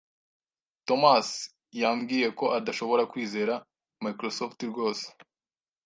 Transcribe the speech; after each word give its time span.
Tomas 0.87 1.29
yambwiye 1.81 2.27
ko 2.39 2.45
adashobora 2.57 3.03
kwizera 3.11 3.53
Microsoft 4.03 4.59
rwose. 4.71 5.05